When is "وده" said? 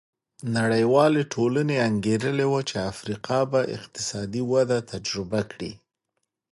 4.51-4.77